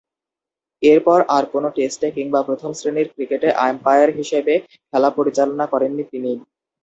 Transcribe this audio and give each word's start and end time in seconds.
এরপর 0.83 1.19
আর 1.35 1.43
কোন 1.51 1.63
টেস্টে 1.75 2.07
কিংবা 2.17 2.39
প্রথম-শ্রেণীর 2.47 3.07
ক্রিকেটে 3.13 3.49
আম্পায়ার 3.65 4.09
হিসেবে 4.19 4.53
খেলা 4.89 5.09
পরিচালনা 5.17 5.65
করেননি 5.73 6.03
তিনি। 6.11 6.31